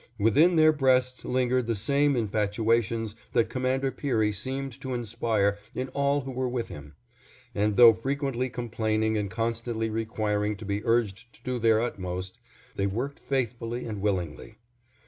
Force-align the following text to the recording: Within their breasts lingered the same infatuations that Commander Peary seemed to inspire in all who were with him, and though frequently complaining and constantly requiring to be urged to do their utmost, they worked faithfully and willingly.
Within 0.17 0.55
their 0.55 0.73
breasts 0.73 1.23
lingered 1.25 1.67
the 1.67 1.75
same 1.75 2.15
infatuations 2.15 3.15
that 3.33 3.51
Commander 3.51 3.91
Peary 3.91 4.31
seemed 4.31 4.81
to 4.81 4.95
inspire 4.95 5.59
in 5.75 5.89
all 5.89 6.21
who 6.21 6.31
were 6.31 6.49
with 6.49 6.69
him, 6.69 6.95
and 7.53 7.77
though 7.77 7.93
frequently 7.93 8.49
complaining 8.49 9.15
and 9.15 9.29
constantly 9.29 9.91
requiring 9.91 10.55
to 10.57 10.65
be 10.65 10.81
urged 10.85 11.31
to 11.33 11.43
do 11.43 11.59
their 11.59 11.79
utmost, 11.79 12.39
they 12.75 12.87
worked 12.87 13.19
faithfully 13.19 13.85
and 13.85 14.01
willingly. 14.01 14.55